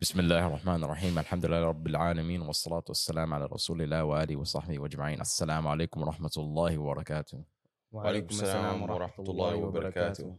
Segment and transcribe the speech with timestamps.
[0.00, 4.85] بسم الله الرحمن الرحيم الحمد لله رب العالمين والصلاة والسلام على رسول الله وآله وصحبه
[4.85, 7.43] أجمعين السلام عليكم ورحمة الله وبركاته
[7.91, 10.35] وعليكم السلام ورحمة الله وبركاته.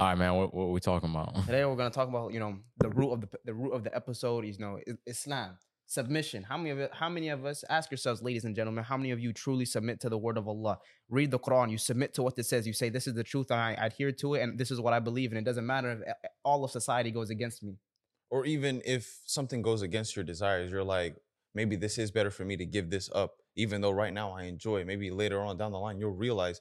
[0.00, 1.34] All right, man, what, what are we talking about?
[1.44, 3.84] Today we're going to talk about you know the root of the the root of
[3.84, 6.42] the episode is you know I- Islam submission.
[6.44, 9.10] How many of it, how many of us ask yourselves, ladies and gentlemen, how many
[9.10, 10.78] of you truly submit to the word of Allah?
[11.10, 12.66] Read the Quran, you submit to what it says.
[12.66, 14.92] You say this is the truth, and I adhere to it, and this is what
[14.94, 17.74] I believe, and it doesn't matter if uh, all of society goes against me.
[18.30, 21.16] or even if something goes against your desires, you're like,
[21.54, 24.44] maybe this is better for me to give this up, even though right now I
[24.44, 24.86] enjoy it.
[24.86, 26.60] Maybe later on down the line, you'll realize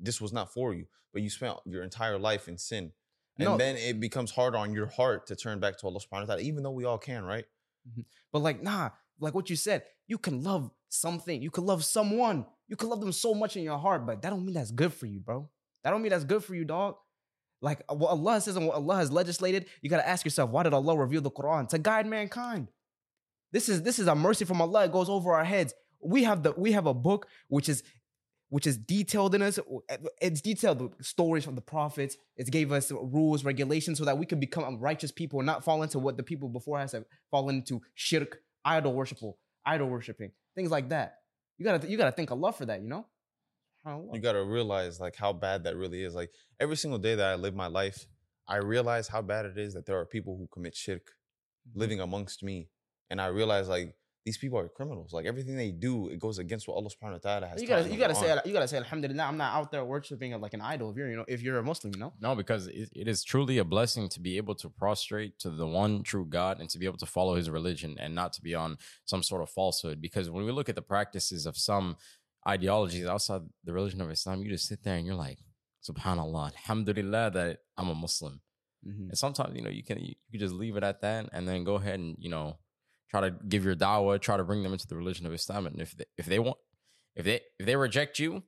[0.00, 2.92] this was not for you, but you spent your entire life in sin.
[3.38, 3.56] And No.
[3.56, 6.40] then it becomes hard on your heart to turn back to Allah subhanahu wa ta'ala,
[6.42, 7.44] even though we all can, right?
[7.88, 8.02] Mm-hmm.
[8.32, 8.90] But like, nah,
[9.20, 13.00] like what you said, you can love something, you can love someone, you can love
[13.00, 15.48] them so much in your heart, but that don't mean that's good for you, bro.
[15.84, 16.96] That don't mean that's good for you, dog.
[17.60, 20.62] Like uh, what Allah says and what Allah has legislated, you gotta ask yourself, why
[20.62, 22.68] did Allah reveal the Quran to guide mankind?
[23.52, 24.84] This is this is a mercy from Allah.
[24.84, 25.74] It goes over our heads.
[26.00, 27.82] We have the we have a book which is
[28.50, 29.58] which is detailed in us.
[30.20, 32.16] It's detailed stories from the prophets.
[32.36, 35.82] It gave us rules, regulations, so that we could become righteous people and not fall
[35.82, 40.70] into what the people before us have fallen into shirk, idol worshipful, idol worshiping, things
[40.70, 41.16] like that.
[41.58, 43.06] You gotta you gotta thank Allah for that, you know?
[43.88, 44.14] SubhanAllah.
[44.14, 46.14] You got to realize like how bad that really is.
[46.14, 48.06] Like every single day that I live my life,
[48.46, 51.06] I realize how bad it is that there are people who commit shirk
[51.68, 51.80] Mm-hmm.
[51.80, 52.68] living amongst me.
[53.10, 53.94] And I realize like
[54.24, 55.12] these people are criminals.
[55.12, 57.88] Like everything they do, it goes against what Allah subhanahu wa ta'ala has You gotta
[57.90, 58.46] you gotta say Quran.
[58.46, 59.22] you gotta say Alhamdulillah.
[59.24, 60.90] I'm not out there worshiping like an idol.
[60.90, 62.12] If you're you know if you're a Muslim, you know.
[62.20, 65.66] No, because it, it is truly a blessing to be able to prostrate to the
[65.66, 68.54] one true God and to be able to follow his religion and not to be
[68.54, 70.00] on some sort of falsehood.
[70.00, 71.96] Because when we look at the practices of some
[72.48, 75.38] ideologies outside the religion of Islam, you just sit there and you're like,
[75.88, 78.40] Subhanallah, Alhamdulillah that I'm a Muslim.
[78.86, 79.08] Mhm.
[79.10, 81.64] And sometimes, you know, you can you can just leave it at that and then
[81.64, 82.58] go ahead and, you know,
[83.10, 85.66] try to give your dawah, try to bring them into the religion of Islam.
[85.66, 86.58] And if they, if they want
[87.16, 88.42] if they if they reject you,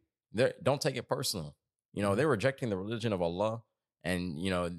[0.62, 1.56] don't take it personal.
[1.92, 3.62] You know, they're rejecting the religion of Allah.
[4.04, 4.70] And, you know,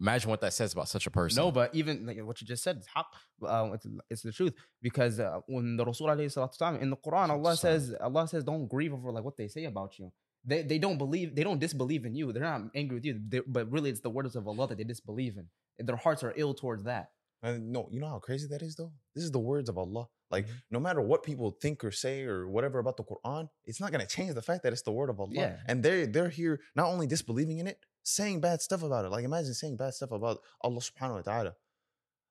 [0.00, 1.42] imagine what that says about such a person.
[1.42, 3.06] No, but even like what you just said, it's haq,
[3.46, 4.54] uh, it's, it's the truth.
[4.82, 8.44] Because uh, when the Rasul alayhi salatu wasalam, in the Quran, Allah says, Allah says,
[8.44, 10.12] don't grieve over like what they say about you.
[10.44, 12.32] They, they don't believe, they don't disbelieve in you.
[12.32, 13.20] They're not angry with you.
[13.28, 15.46] They, but really, it's the words of Allah that they disbelieve in.
[15.84, 17.10] Their hearts are ill towards that.
[17.42, 18.92] And no, you know how crazy that is though?
[19.14, 20.06] This is the words of Allah.
[20.30, 20.52] Like Mhm.
[20.70, 24.06] no matter what people think or say or whatever about the Quran, it's not gonna
[24.06, 25.32] change the fact that it's the word of Allah.
[25.34, 25.56] Yeah.
[25.66, 29.10] And they're they're here not only disbelieving in it, saying bad stuff about it.
[29.10, 31.54] Like imagine saying bad stuff about Allah subhanahu wa ta'ala.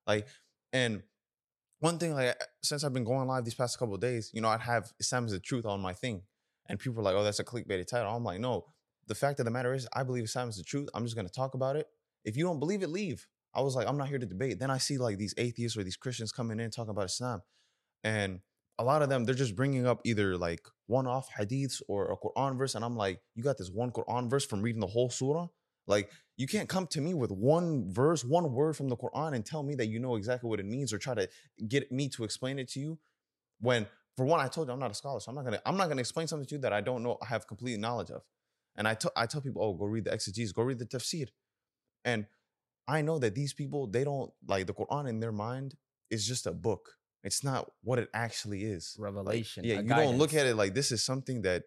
[0.06, 0.26] Like,
[0.72, 1.02] and
[1.80, 4.60] one thing, like since I've been going live these past couple days, you know, I'd
[4.60, 6.22] have Islam is the truth on my thing.
[6.68, 8.10] And people are like, oh, that's a clickbait title.
[8.10, 8.64] I'm like, no.
[9.06, 10.88] The fact of the matter is, I believe Islam is the truth.
[10.94, 11.86] I'm just gonna talk about it.
[12.24, 13.26] If you don't believe it, leave.
[13.54, 14.58] I was like, I'm not here to debate.
[14.58, 17.42] Then I see like these atheists or these Christians coming in talking about Islam.
[18.02, 18.40] And
[18.78, 22.16] a lot of them, they're just bringing up either like one off hadiths or a
[22.16, 22.74] Quran verse.
[22.74, 25.48] And I'm like, you got this one Quran verse from reading the whole surah?
[25.86, 29.44] Like, you can't come to me with one verse, one word from the Quran and
[29.44, 31.28] tell me that you know exactly what it means or try to
[31.68, 32.98] get me to explain it to you.
[33.60, 33.86] When,
[34.16, 35.88] for one, I told you I'm not a scholar, so I'm not gonna, I'm not
[35.88, 38.22] gonna explain something to you that I don't know, I have complete knowledge of.
[38.76, 41.28] And I tell, I tell people, oh, go read the exegesis, go read the tafsir.
[42.04, 42.26] And
[42.86, 45.74] I know that these people, they don't like the Quran in their mind
[46.10, 46.96] is just a book.
[47.24, 48.94] It's not what it actually is.
[48.98, 49.64] Revelation.
[49.64, 51.64] Yeah, a you don't look at it like this is something that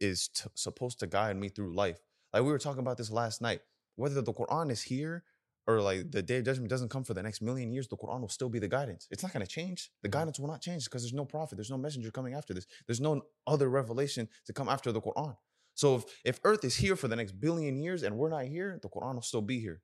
[0.00, 1.98] is t- supposed to guide me through life.
[2.36, 3.62] Like we were talking about this last night.
[3.94, 5.24] Whether the Quran is here
[5.66, 8.20] or like the day of judgment doesn't come for the next million years, the Quran
[8.20, 9.08] will still be the guidance.
[9.10, 9.90] It's not going to change.
[10.02, 10.18] The mm-hmm.
[10.18, 12.66] guidance will not change because there's no prophet, there's no messenger coming after this.
[12.86, 15.34] There's no other revelation to come after the Quran.
[15.72, 18.78] So if, if Earth is here for the next billion years and we're not here,
[18.82, 19.80] the Quran will still be here.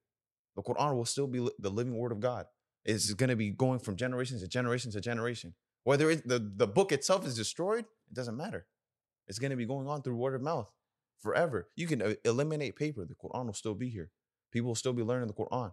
[0.55, 2.45] The Quran will still be li- the living word of God.
[2.85, 5.55] It's going to be going from generation to generation to generation.
[5.85, 8.67] Whether it, the, the book itself is destroyed, it doesn't matter.
[9.27, 10.71] It's going to be going on through word of mouth
[11.23, 11.69] forever.
[11.77, 14.11] You can uh, eliminate paper, the Quran will still be here.
[14.51, 15.73] People will still be learning the Quran.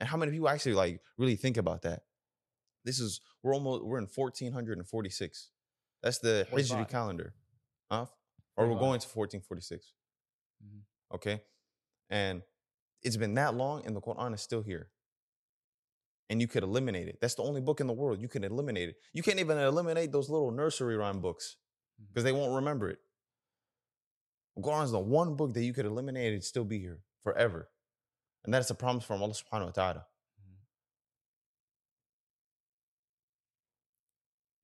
[0.00, 2.02] And how many people actually like really think about that?
[2.84, 5.50] This is we're almost we're in 1446.
[6.02, 7.34] That's the Hijri calendar.
[7.90, 8.06] Huh?
[8.56, 9.92] Or we're going to 1446.
[10.64, 10.80] Mhm.
[11.14, 11.42] Okay?
[12.10, 12.42] And
[13.02, 14.90] it's been that long and the Quran is still here.
[16.28, 17.18] And you could eliminate it.
[17.20, 18.96] That's the only book in the world you can eliminate it.
[19.12, 21.56] You can't even eliminate those little nursery rhyme books
[22.08, 22.98] because they won't remember it.
[24.56, 27.68] The Quran is the one book that you could eliminate and still be here forever.
[28.44, 30.06] And that's a promise from Allah subhanahu wa ta'ala.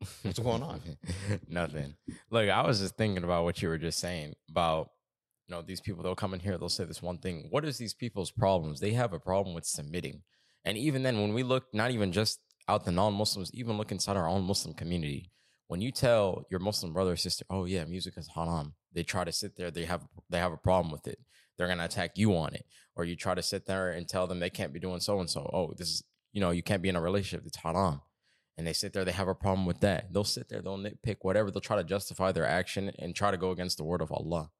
[0.03, 0.29] Mm-hmm.
[0.29, 0.81] What's going on?
[1.49, 1.95] Nothing.
[2.31, 4.91] Look, I was just thinking about what you were just saying about,
[5.47, 7.49] you know, these people, they'll come in here, they'll say this one thing.
[7.51, 8.81] What is these people's problems?
[8.81, 10.23] They have a problem with submitting.
[10.65, 14.17] And even then, when we look, not even just out the non-Muslims, even look inside
[14.17, 15.33] our own Muslim community.
[15.73, 19.25] When you tell your Muslim brother or sister, "Oh yeah, music is haram," they try
[19.25, 19.71] to sit there.
[19.71, 21.19] They have they have a problem with it.
[21.57, 22.67] They're gonna attack you on it.
[22.95, 25.31] Or you try to sit there and tell them they can't be doing so and
[25.31, 25.49] so.
[25.51, 27.47] Oh, this is you know you can't be in a relationship.
[27.47, 28.03] It's haram.
[28.59, 29.03] And they sit there.
[29.03, 30.13] They have a problem with that.
[30.13, 30.61] They'll sit there.
[30.61, 31.51] They'll nitpick whatever.
[31.51, 34.51] They'll try to justify their action and try to go against the word of Allah.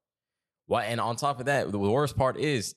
[0.65, 0.85] Why?
[0.85, 2.73] And on top of that, the worst part is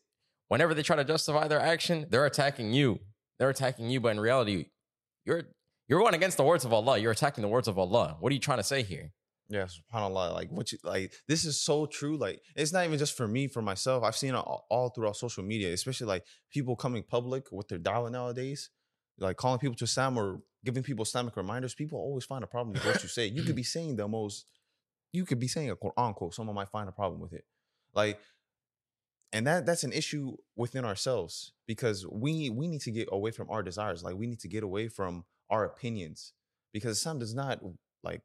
[0.48, 3.00] whenever they try to justify their action, they're attacking you.
[3.38, 4.66] They're attacking you, but in reality,
[5.24, 5.44] you're
[5.88, 6.98] you're going against the words of Allah.
[6.98, 8.16] You're attacking the words of Allah.
[8.20, 9.12] What are you trying to say here?
[9.48, 10.32] Yeah, subhanAllah.
[10.32, 12.16] Like what you like, this is so true.
[12.16, 14.02] Like, it's not even just for me, for myself.
[14.02, 17.78] I've seen it all, all throughout social media, especially like people coming public with their
[17.78, 18.70] dawah nowadays,
[19.18, 21.74] like calling people to Islam or giving people Islamic reminders.
[21.74, 23.26] People always find a problem with what you say.
[23.26, 24.46] You could be saying the most,
[25.12, 26.34] you could be saying a Quran quote.
[26.34, 27.44] Someone might find a problem with it.
[27.94, 28.18] Like,
[29.32, 33.48] and that that's an issue within ourselves because we we need to get away from
[33.48, 34.02] our desires.
[34.02, 36.32] Like, we need to get away from our opinions
[36.72, 37.60] because Islam does not
[38.02, 38.22] like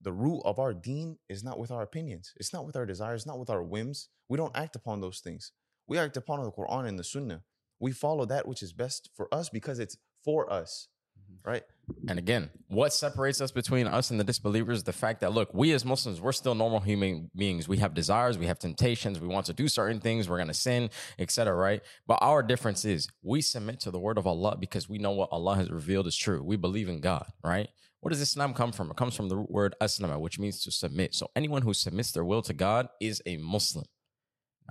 [0.00, 2.32] the root of our deen is not with our opinions.
[2.36, 4.08] It's not with our desires, not with our whims.
[4.28, 5.52] We don't act upon those things.
[5.86, 7.42] We act upon the Quran and the Sunnah.
[7.78, 10.88] We follow that which is best for us because it's for us,
[11.18, 11.48] mm-hmm.
[11.48, 11.62] right?
[12.08, 15.52] And again, what separates us between us and the disbelievers is the fact that look,
[15.52, 17.68] we as Muslims, we're still normal human beings.
[17.68, 20.90] We have desires, we have temptations, we want to do certain things, we're gonna sin,
[21.18, 21.54] etc.
[21.54, 21.82] Right?
[22.06, 25.30] But our difference is we submit to the word of Allah because we know what
[25.32, 26.42] Allah has revealed is true.
[26.42, 27.68] We believe in God, right?
[28.00, 28.90] Where does Islam come from?
[28.90, 31.14] It comes from the word aslama, which means to submit.
[31.14, 33.84] So anyone who submits their will to God is a Muslim.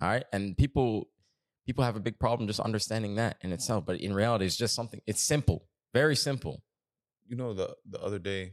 [0.02, 0.26] All right.
[0.34, 1.08] And people
[1.66, 3.86] people have a big problem just understanding that in itself.
[3.86, 6.62] But in reality, it's just something, it's simple, very simple.
[7.32, 8.44] You know, the the other day,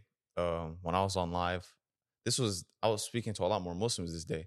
[0.43, 1.67] um, when I was on live,
[2.25, 4.45] this was I was speaking to a lot more Muslims this day.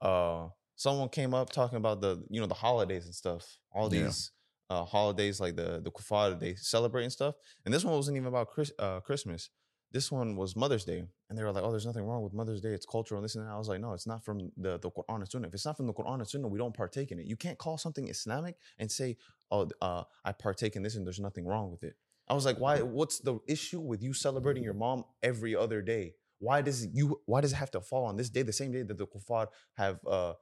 [0.00, 3.44] Uh someone came up talking about the, you know, the holidays and stuff.
[3.72, 3.90] All Yeah.
[3.90, 4.32] these
[4.70, 7.34] uh holidays like the the kuffar they celebrate and stuff.
[7.64, 9.50] And this one wasn't even about Chris, uh, Christmas.
[9.90, 12.60] This one was Mother's Day, and they were like, "Oh, there's nothing wrong with Mother's
[12.60, 12.74] Day.
[12.78, 14.90] It's cultural and this and that." I was like, "No, it's not from the the
[14.90, 15.48] Quran and Sunnah.
[15.48, 17.26] If it's not from the Quran and Sunnah, we don't partake in it.
[17.26, 19.16] You can't call something Islamic and say,
[19.50, 21.96] "Oh, uh, I partake in this, and there's nothing wrong with it."
[22.30, 22.82] I was like, "Why?
[22.82, 26.14] What's the issue with you celebrating your mom every other day?
[26.38, 27.20] Why does you?
[27.26, 29.48] Why does it have to fall on this day, the same day that the kuffar
[29.76, 30.34] have uh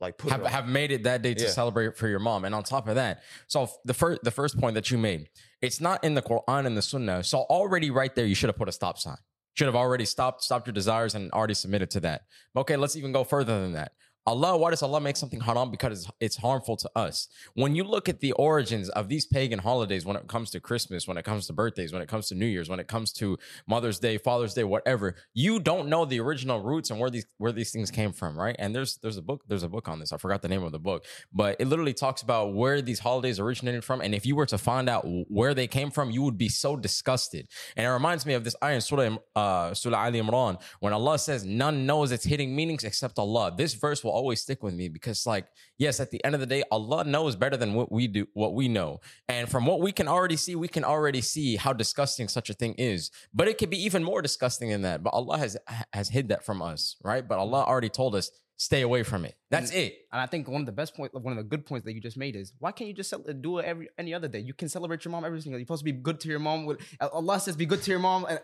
[0.00, 1.50] like put have, it have made it that day to Yeah.
[1.50, 2.44] celebrate for your mom.
[2.44, 5.28] And on top of that, so the first the first point that you made,
[5.60, 7.22] it's not in the Quran and the Sunnah.
[7.24, 9.18] So already right there, you should have put a stop sign.
[9.54, 12.22] Should have already stopped stopped your desires and already submitted to that.
[12.56, 13.92] Okay, let's even go further than that.
[14.30, 15.72] Allah, why does Allah make something haram?
[15.72, 17.28] Because it's, harmful to us.
[17.54, 21.08] When you look at the origins of these pagan holidays, when it comes to Christmas,
[21.08, 23.36] when it comes to birthdays, when it comes to New Year's, when it comes to
[23.66, 27.50] Mother's Day, Father's Day, whatever, you don't know the original roots and where these where
[27.50, 28.54] these things came from, right?
[28.58, 30.12] And there's there's a book there's a book on this.
[30.12, 33.40] I forgot the name of the book, but it literally talks about where these holidays
[33.40, 34.00] originated from.
[34.00, 36.76] And if you were to find out where they came from, you would be so
[36.76, 37.48] disgusted.
[37.76, 41.44] And it reminds me of this in Surah, uh, Surah Ali Imran when Allah says,
[41.44, 45.26] "None knows its hidden meanings except Allah." This verse will always stick with me because
[45.26, 45.46] like
[45.78, 48.54] yes at the end of the day allah knows better than what we do what
[48.54, 52.28] we know and from what we can already see we can already see how disgusting
[52.28, 55.38] such a thing is but it could be even more disgusting than that but allah
[55.38, 55.56] has
[55.92, 57.54] has hid that from us right but mm-hmm.
[57.54, 58.30] allah already told us
[58.60, 59.34] stay away from it.
[59.50, 59.94] That's and, it.
[60.12, 62.00] And I think one of the best points, one of the good points that you
[62.00, 64.40] just made is why can't you just sell, do it every any other day?
[64.40, 65.56] You can celebrate your mom every single.
[65.56, 65.60] Day.
[65.60, 66.76] You're supposed to be good to your mom.
[67.00, 68.36] Uh, allah says, "Be good to your mom." Uh,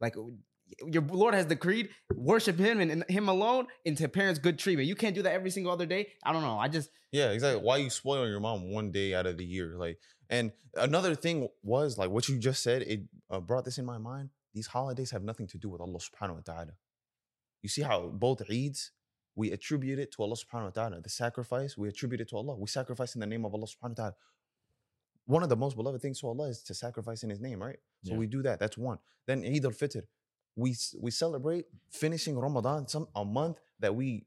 [0.00, 0.14] like
[0.86, 4.88] your Lord has decreed, worship Him and, and Him alone, and to parents good treatment.
[4.88, 6.08] You can't do that every single other day.
[6.24, 6.58] I don't know.
[6.58, 7.62] I just Yeah, exactly.
[7.62, 9.76] Why you spoiling your mom one day out of the year?
[9.76, 12.82] Like, and another thing was like what you just said.
[12.82, 14.30] It uh, brought this in my mind.
[14.54, 16.72] These holidays have nothing to do with Allah Subhanahu wa Taala.
[17.62, 18.90] You see how both Eids
[19.34, 21.02] we attribute it to Allah Subhanahu wa Taala.
[21.02, 22.56] The sacrifice we attribute it to Allah.
[22.56, 24.14] We sacrifice in the name of Allah Subhanahu wa Taala.
[25.26, 27.78] One of the most beloved things to Allah is to sacrifice in His name, right?
[28.04, 28.18] So Yeah.
[28.18, 28.58] we do that.
[28.60, 28.98] That's one.
[29.26, 30.02] Then Eid al Fitr,
[30.56, 34.26] we we celebrate finishing Ramadan, some a month that we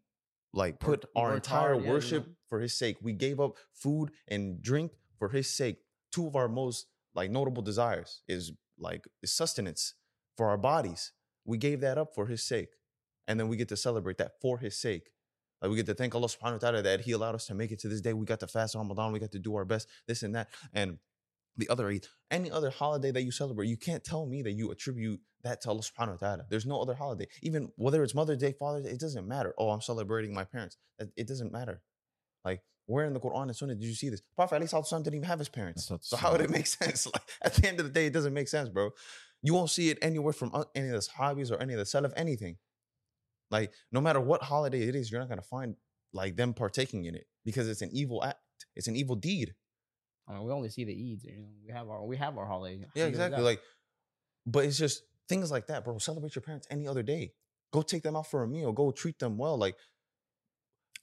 [0.53, 2.97] like put our entire hard, yeah, worship for His sake.
[3.01, 5.77] We gave up food and drink for His sake.
[6.11, 9.95] Two of our most like notable desires is like is sustenance
[10.37, 11.11] for our bodies.
[11.45, 12.69] We gave that up for His sake,
[13.27, 15.09] and then we get to celebrate that for His sake.
[15.61, 17.71] Like we get to thank Allah Subhanahu wa Taala that He allowed us to make
[17.71, 18.13] it to this day.
[18.13, 19.11] We got to fast Ramadan.
[19.11, 19.87] We got to do our best.
[20.07, 20.99] This and that, and
[21.59, 24.71] the other Eid, any other holiday that you celebrate, you can't tell me that you
[24.71, 26.45] attribute that to Allah subhanahu wa ta'ala.
[26.49, 27.27] There's no other holiday.
[27.43, 29.53] Even whether it's Mother's Day, Father's Day, it doesn't matter.
[29.57, 30.77] Oh, I'm celebrating my parents.
[31.15, 31.81] It doesn't matter.
[32.43, 34.21] Like, where in the Quran and Sunnah did you see this?
[34.35, 35.91] Prophet Ali Sallallahu didn't even have his parents.
[36.01, 37.05] So how would it make sense?
[37.05, 38.89] Like at the end of the day, it doesn't make sense, bro.
[39.43, 42.11] You won't see it anywhere from any of the Sahabis or any of the Salaf,
[42.17, 42.57] anything.
[43.51, 45.75] Like, no matter what holiday it is, you're not gonna find
[46.13, 48.39] like them partaking in it because it's an evil act.
[48.75, 49.53] It's an evil deed.
[50.29, 51.23] I mean, we only see the Eids.
[51.25, 52.85] You know, we have our we have our holiday.
[52.93, 53.41] Yeah, exactly.
[53.41, 53.61] Like,
[54.45, 55.97] but it's just things like that, bro.
[55.97, 57.33] Celebrate your parents any other day.
[57.73, 58.71] Go take them out for a meal.
[58.71, 59.57] Go treat them well.
[59.57, 59.75] Like,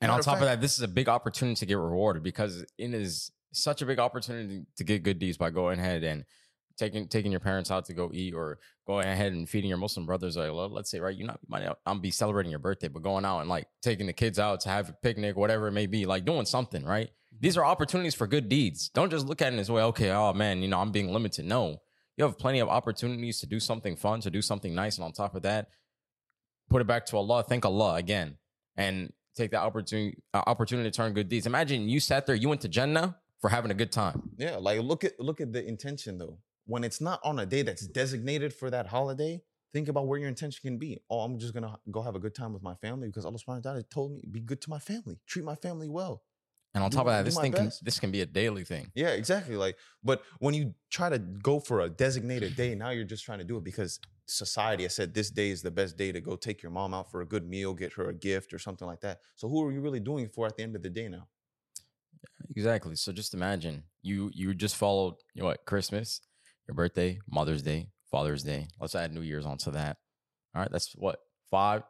[0.00, 2.22] And on of top of fact- that, this is a big opportunity to get rewarded
[2.22, 6.24] because it is such a big opportunity to get good deeds by going ahead and
[6.76, 10.06] taking taking your parents out to go eat or going ahead and feeding your Muslim
[10.06, 10.36] brothers.
[10.36, 12.88] Like, well, let's say, right, you're not you might not I'm be celebrating your birthday,
[12.88, 15.72] but going out and like taking the kids out to have a picnic, whatever it
[15.72, 17.10] may be, like doing something, right?
[17.40, 18.88] These are opportunities for good deeds.
[18.88, 21.44] Don't just look at it as well, okay, oh man, you know, I'm being limited.
[21.44, 21.80] No,
[22.16, 25.12] you have plenty of opportunities to do something fun, to do something nice, and on
[25.12, 25.68] top of that,
[26.70, 28.38] put it back to Allah, thank Allah again,
[28.76, 31.46] and take that opportunity uh, opportunity to turn good deeds.
[31.46, 34.30] Imagine you sat there, you went to Jannah for having a good time.
[34.38, 36.38] yeah, like look at look at the intention though.
[36.66, 40.28] When it's not on a day that's designated for that holiday, think about where your
[40.28, 41.00] intention can be.
[41.10, 43.64] Oh, I'm just gonna go have a good time with my family because Allah subhanahu
[43.64, 46.22] wa ta'ala told me be good to my family, treat my family well.
[46.76, 47.82] And on top of that, this thing can, best.
[47.82, 48.92] this can be a daily thing.
[48.94, 49.56] Yeah, exactly.
[49.56, 53.38] Like, but when you try to go for a designated day, now you're just trying
[53.38, 56.36] to do it because society has said this day is the best day to go
[56.36, 59.00] take your mom out for a good meal, get her a gift or something like
[59.00, 59.20] that.
[59.36, 61.28] So who are you really doing it for at the end of the day now?
[62.54, 62.94] Exactly.
[62.94, 66.20] So just imagine you you just followed you know what Christmas,
[66.68, 68.68] your birthday, Mother's Day, Father's Day.
[68.78, 69.96] Let's add New Year's onto that.
[70.54, 71.82] All right, that's what five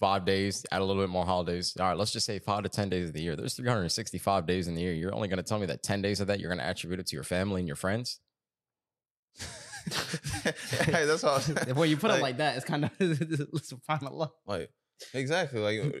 [0.00, 1.76] five days, add a little bit more holidays.
[1.78, 3.36] All right, let's just say five to ten days of the year.
[3.36, 4.92] There's 365 days in the year.
[4.92, 7.00] You're only going to tell me that 10 days of that you're going to attribute
[7.00, 8.20] it to your family and your friends.
[9.84, 11.40] hey, that's all.
[11.74, 14.30] when you put like, it like that, it's kind of it's subhanallah.
[14.46, 14.70] Like
[15.12, 15.88] exactly, like hmm.
[15.88, 16.00] uh,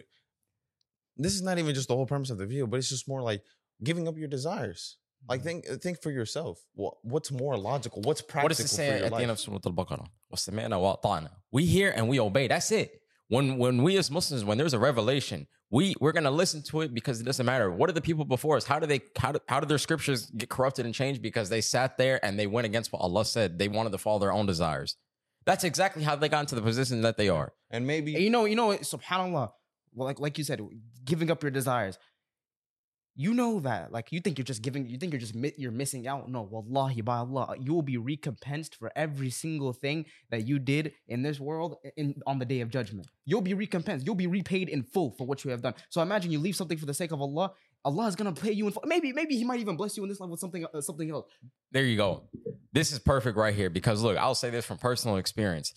[1.16, 3.22] this is not even just the whole premise of the video, but it's just more
[3.22, 3.42] like
[3.82, 4.96] giving up your desires.
[5.28, 5.46] Like hmm.
[5.46, 6.60] think uh, think for yourself.
[6.74, 8.02] What what's more logical?
[8.02, 8.44] What's practical?
[8.44, 9.18] What does it say at life?
[9.18, 10.06] the end of Surah Al-Baqarah?
[11.52, 12.48] We hear and we obey.
[12.48, 13.00] That's it.
[13.34, 16.94] When when we as Muslims, when there's a revelation, we we're gonna listen to it
[16.94, 17.68] because it doesn't matter.
[17.68, 18.64] What are the people before us?
[18.64, 21.60] How do they how do, how did their scriptures get corrupted and changed because they
[21.60, 23.58] sat there and they went against what Allah said?
[23.58, 24.96] They wanted to follow their own desires.
[25.46, 27.52] That's exactly how they got into the position that they are.
[27.70, 29.50] And maybe And you know, you know, subhanallah.
[29.96, 30.60] Like like you said,
[31.04, 31.98] giving up your desires.
[33.16, 36.08] You know that, like you think you're just giving, you think you're just you're missing
[36.08, 36.28] out.
[36.28, 40.94] No, wallahi, by Allah, you will be recompensed for every single thing that you did
[41.06, 43.06] in this world in on the day of judgment.
[43.24, 44.04] You'll be recompensed.
[44.04, 45.74] You'll be repaid in full for what you have done.
[45.90, 47.52] So imagine you leave something for the sake of Allah.
[47.84, 48.82] Allah is gonna pay you in full.
[48.84, 51.26] Maybe, maybe He might even bless you in this life with something, uh, something else.
[51.70, 52.24] There you go.
[52.72, 55.72] This is perfect right here because look, I'll say this from personal experience.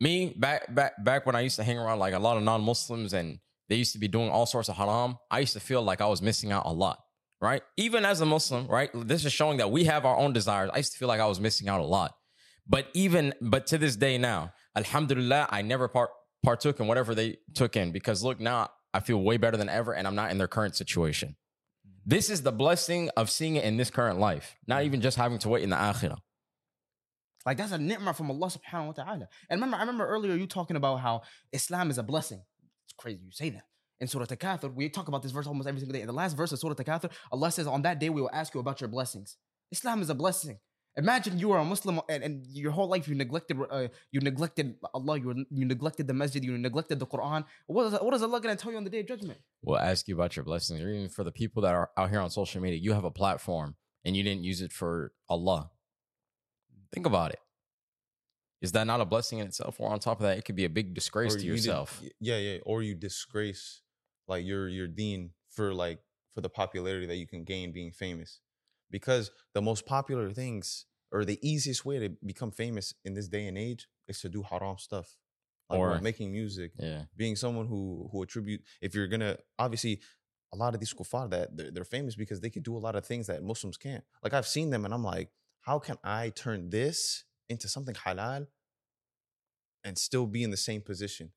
[0.00, 3.12] Me back back back when I used to hang around like a lot of non-Muslims
[3.12, 6.00] and they used to be doing all sorts of haram, I used to feel like
[6.00, 6.98] I was missing out a lot,
[7.40, 7.62] right?
[7.76, 8.90] Even as a Muslim, right?
[8.94, 10.70] This is showing that we have our own desires.
[10.72, 12.14] I used to feel like I was missing out a lot.
[12.66, 16.10] But even but to this day now, alhamdulillah, I never part,
[16.42, 19.92] partook in whatever they took in because look, now I feel way better than ever
[19.92, 21.36] and I'm not in their current situation.
[22.06, 25.38] This is the blessing of seeing it in this current life, not even just having
[25.38, 26.18] to wait in the akhirah.
[27.46, 29.28] Like that's a ni'mah from Allah subhanahu wa ta'ala.
[29.50, 32.42] And remember, I remember earlier you talking about how Islam is a blessing.
[32.86, 33.64] It's crazy you say that.
[34.00, 36.00] In Surah At-Takathur, we talk about this verse almost every single day.
[36.00, 38.52] In the last verse of Surah At-Takathur, Allah says, on that day we will ask
[38.54, 39.36] you about your blessings.
[39.70, 40.58] Islam is a blessing.
[40.96, 44.76] Imagine you are a Muslim and, and your whole life you neglected uh, you neglected
[44.94, 47.44] Allah, you, you neglected the masjid, you neglected the Quran.
[47.66, 49.40] What is, what is Allah going to tell you on the day of judgment?
[49.62, 52.20] We'll ask you about your blessings, or even for the people that are out here
[52.20, 53.74] on social media, you have a platform
[54.04, 55.70] and you didn't use it for Allah.
[56.92, 57.40] Think about it.
[58.64, 59.78] Is that not a blessing in itself?
[59.80, 62.00] Or on top of that, it could be a big disgrace or to you yourself.
[62.02, 62.58] y- yeah, yeah.
[62.70, 63.82] Or you disgrace
[64.26, 65.98] like your your deen for like
[66.34, 68.40] for the popularity that you can gain being famous.
[68.90, 73.46] Because the most popular things or the easiest way to become famous in this day
[73.46, 75.08] and age is to do haram stuff.
[75.70, 77.04] Like Or- making music, yeah.
[77.16, 80.00] being someone who who attribute if you're gonna obviously
[80.52, 82.94] a lot of these kuffar that they're, they're famous because they could do a lot
[82.96, 84.04] of things that Muslims can't.
[84.22, 85.30] Like I've seen them and I'm like,
[85.68, 88.46] how can I turn this into something halal
[89.84, 91.32] and still be in the same position?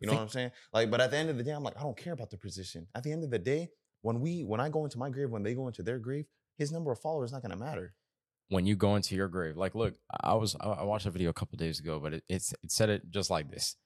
[0.00, 0.50] You know Think- what I'm saying?
[0.72, 2.36] Like, but at the end of the day, I'm like, I don't care about the
[2.36, 2.86] position.
[2.94, 3.70] At the end of the day,
[4.02, 6.26] when we when I go into my grave, when they go into their grave,
[6.58, 7.94] his number of followers is not gonna matter.
[8.48, 11.30] When you go into your grave, like, look, I was I I watched a video
[11.30, 13.76] a couple days ago, but it, it's it said it just like this: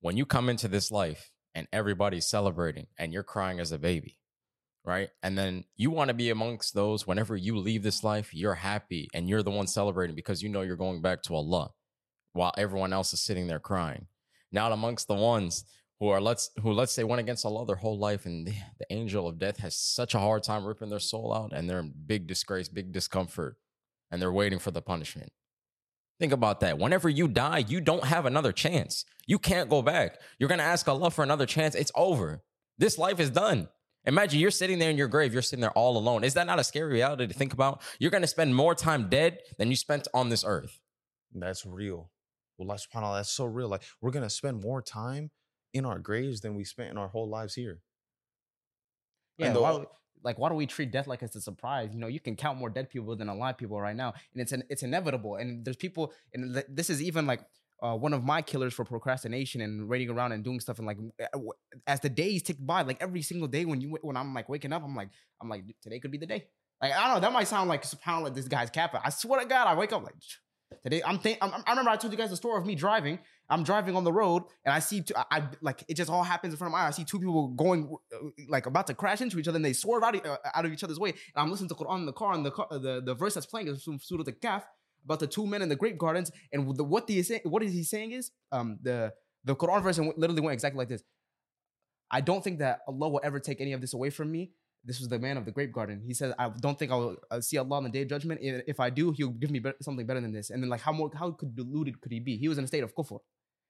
[0.00, 4.16] when you come into this life and everybody's celebrating and you're crying as a baby,
[4.84, 5.10] right?
[5.22, 9.08] And then you want to be amongst those whenever you leave this life, you're happy
[9.14, 11.70] and you're the one celebrating because you know you're going back to Allah
[12.32, 14.06] while everyone else is sitting there crying.
[14.52, 15.64] Not amongst the ones
[16.00, 18.86] who are let's who let's say went against Allah their whole life and the, the
[18.90, 21.92] angel of death has such a hard time ripping their soul out and they're in
[22.06, 23.56] big disgrace, big discomfort,
[24.10, 25.30] and they're waiting for the punishment.
[26.18, 26.78] Think about that.
[26.78, 29.06] Whenever you die, you don't have another chance.
[29.26, 30.20] You can't go back.
[30.38, 31.74] You're going to ask Allah for another chance.
[31.74, 32.42] It's over.
[32.76, 33.68] This life is done.
[34.06, 36.24] Imagine you're sitting there in your grave, you're sitting there all alone.
[36.24, 37.82] Is that not a scary reality to think about?
[37.98, 40.80] You're going to spend more time dead than you spent on this earth.
[41.34, 42.10] That's real.
[42.58, 43.68] Well, subhanAllah, that's so real.
[43.68, 45.30] Like we're gonna spend more time
[45.72, 47.80] in our graves than we spent in our whole lives here.
[49.38, 49.86] Yeah, And the- why, do-
[50.22, 51.90] like why do we treat death like it's a surprise?
[51.94, 54.52] You know, you can count more dead people than alive people right now, and it's
[54.52, 55.36] an, it's inevitable.
[55.36, 57.40] And there's people, and th- this is even like
[57.82, 60.78] uh, one of my killers for procrastination and waiting around and doing stuff.
[60.78, 61.38] And like uh,
[61.86, 64.72] as the days tick by, like every single day when you when I'm like waking
[64.72, 65.08] up, I'm like
[65.40, 66.46] I'm like today could be the day.
[66.82, 69.00] Like I don't know, that might sound like sound like this guy's capping.
[69.04, 70.14] I swear to God, I wake up like
[70.82, 71.02] today.
[71.04, 73.18] I'm think I'm, I remember I told you guys the story of me driving.
[73.48, 76.22] I'm driving on the road and I see two, I, I like it just all
[76.22, 76.94] happens in front of my eyes.
[76.94, 79.72] I see two people going uh, like about to crash into each other and they
[79.72, 81.10] swerve out of, uh, out of each other's way.
[81.10, 83.46] And I'm listening to Quran in the car and the car, the, the verse that's
[83.46, 84.62] playing is from Surah Al-Kahf
[85.04, 86.30] about the two men in the grape gardens.
[86.52, 89.12] And the, what the say, what is he saying is um the
[89.44, 91.02] the Quran verse literally went exactly like this.
[92.10, 94.52] I don't think that Allah will ever take any of this away from me.
[94.84, 96.02] This was the man of the grape garden.
[96.04, 98.40] He said, "I don't think I'll uh, see Allah on the day of judgment.
[98.42, 101.10] If I do, He'll give me something better than this." And then, like, how more,
[101.14, 102.36] how could deluded could he be?
[102.38, 103.18] He was in a state of kufr.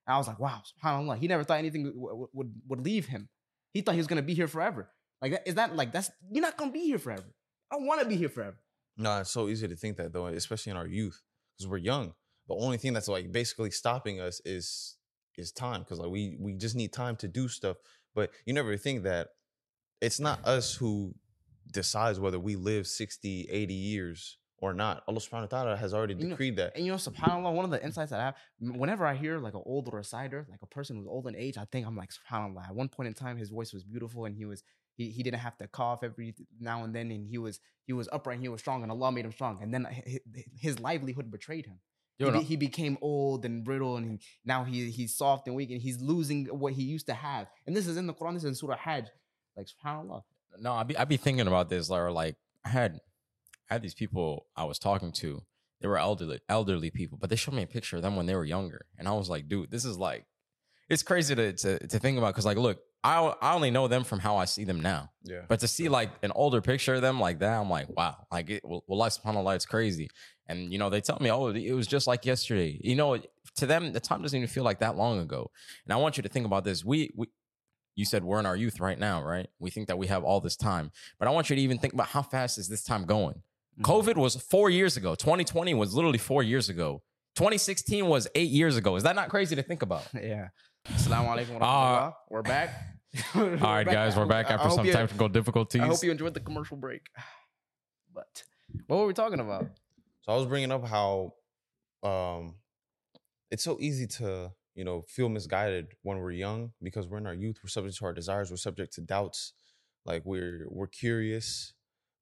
[0.06, 3.06] And I was like, "Wow, Subhanallah." He never thought anything w- w- would would leave
[3.06, 3.28] him.
[3.74, 4.88] He thought he was gonna be here forever.
[5.20, 7.26] Like, that, is that like that's you're not gonna be here forever.
[7.72, 8.56] I want to be here forever.
[9.00, 11.22] No, it's so easy to think that though, especially in our youth,
[11.56, 12.12] because we're young.
[12.48, 14.96] The only thing that's like basically stopping us is
[15.38, 17.78] is time, because like we we just need time to do stuff.
[18.14, 19.28] But you never think that
[20.00, 21.14] it's not us who
[21.72, 25.02] decides whether we live 60, 80 years or not.
[25.08, 26.76] Allah subhanahu wa ta'ala has already You know, decreed that.
[26.76, 29.54] And you know, subhanAllah, one of the insights that I have, whenever I hear like
[29.54, 32.68] an older reciter, like a person who's old in age, I think I'm like, subhanAllah.
[32.68, 34.62] At one point in time, his voice was beautiful and he was
[34.96, 38.08] he, he didn't have to cough every now and then, and he was he was
[38.12, 39.58] upright, and he was strong, and Allah made him strong.
[39.62, 40.04] And then hi-
[40.34, 41.78] hi- his livelihood betrayed him.
[42.18, 45.70] He, be- he became old and brittle, and he, now he he's soft and weak,
[45.70, 47.46] and he's losing what he used to have.
[47.66, 48.34] And this is in the Quran.
[48.34, 49.06] This is in Surah Hajj.
[49.56, 50.22] Like subhanAllah.
[50.58, 53.00] No, I be I be thinking about this, or like I had
[53.70, 55.42] I had these people I was talking to.
[55.80, 58.34] They were elderly elderly people, but they showed me a picture of them when they
[58.34, 60.26] were younger, and I was like, dude, this is like
[60.90, 64.04] it's crazy to to, to think about because like, look, I I only know them
[64.04, 65.42] from how I see them now, Yeah.
[65.48, 68.50] but to see like an older picture of them like that, I'm like, wow, like
[68.50, 70.08] it, well, well, subhanallah, it's crazy.
[70.46, 72.78] And you know, they tell me, oh, it was just like yesterday.
[72.82, 73.18] You know,
[73.56, 75.50] to them, the time doesn't even feel like that long ago.
[75.86, 76.84] And I want you to think about this.
[76.84, 77.28] We we
[77.96, 79.48] you said we're in our youth right now, right?
[79.58, 81.92] We think that we have all this time, but I want you to even think
[81.94, 83.42] about how fast is this time going.
[83.78, 83.84] Mhm.
[83.84, 85.14] COVID was four years ago.
[85.14, 87.02] 2020 was literally four years ago.
[87.36, 88.96] 2016 was eight years ago.
[88.96, 90.06] Is that not crazy to think about?
[90.14, 90.48] Yeah.
[90.94, 92.12] Assalamu alaikum Uh.
[92.28, 92.70] We're back.
[93.34, 95.82] All right, guys, we're back after some technical difficulties.
[95.82, 97.02] I hope you enjoyed the commercial break.
[98.12, 98.42] But
[98.88, 99.66] what were we talking about?
[100.22, 101.34] So I was bringing up how
[102.02, 102.56] um
[103.52, 107.34] it's so easy to, you know, feel misguided when we're young because we're in our
[107.34, 109.52] youth, we're subject to our desires, we're subject to doubts.
[110.04, 111.72] Like we're we're curious.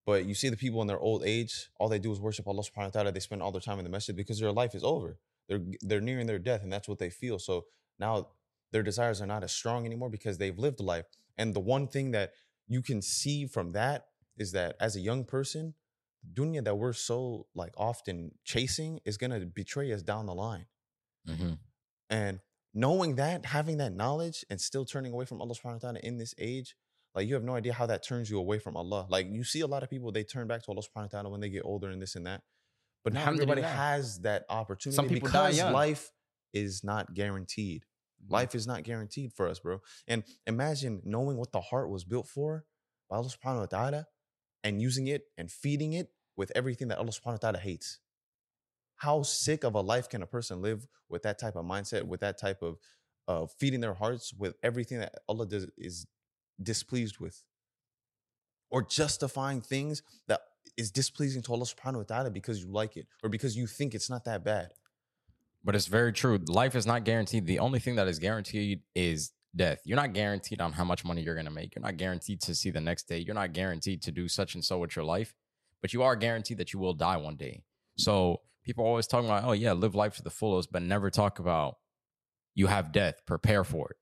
[0.05, 2.63] But you see the people in their old age, all they do is worship Allah
[2.63, 3.13] subhanahu wa ta'ala.
[3.13, 5.19] They spend all their time in the masjid because their life is over.
[5.49, 7.39] They're they're nearing their death and that's what they feel.
[7.39, 7.65] So
[7.99, 8.29] now
[8.73, 11.07] their desires are not as strong anymore because they've lived life.
[11.37, 12.33] And the one thing that
[12.67, 15.75] you can see from that is that as a young person,
[16.35, 20.67] dunya that we're so like often chasing is gonna betray us down the line.
[21.27, 21.59] Mhm.
[22.11, 22.41] And
[22.75, 26.19] knowing that, having that knowledge, and still turning away from Allah subhanahu wa ta'ala in
[26.19, 26.77] this age,
[27.15, 29.07] like you have no idea how that turns you away from Allah.
[29.09, 31.31] Like you see a lot of people, they turn back to Allah subhanahu wa ta'ala
[31.31, 32.43] when they get older and this and that.
[33.05, 36.13] But not everybody has that opportunity Some people because life
[36.53, 37.87] is not guaranteed.
[38.29, 39.81] Life is not guaranteed for us, bro.
[40.07, 42.65] And imagine knowing what the heart was built for
[43.09, 44.07] by Allah subhanahu wa ta'ala
[44.65, 48.01] and using it and feeding it with everything that Allah subhanahu wa ta'ala hates.
[48.97, 52.21] How sick of a life can a person live with that type of mindset, with
[52.21, 52.79] that type of
[53.29, 56.07] uh, feeding their hearts with everything that Allah does is
[56.63, 57.45] displeased with?
[58.71, 60.41] Or justifying things that
[60.77, 63.95] is displeasing to Allah subhanahu wa ta'ala because you like it or because you think
[63.95, 64.73] it's not that bad.
[65.65, 66.39] But it's very true.
[66.49, 67.47] Life is not guaranteed.
[67.47, 69.81] The only thing that is guaranteed is death.
[69.85, 71.75] You're not guaranteed on how much money you're going to make.
[71.75, 73.19] You're not guaranteed to see the next day.
[73.19, 75.35] You're not guaranteed to do such and so with your life,
[75.83, 77.65] but you are guaranteed that you will die one day.
[77.97, 81.39] So people always talking about, oh, yeah, live life to the fullest, but never talk
[81.39, 81.77] about
[82.55, 83.15] you have death.
[83.27, 83.97] Prepare for it.